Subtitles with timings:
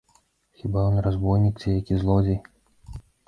[0.61, 2.39] Хіба ён разбойнік ці які злодзей?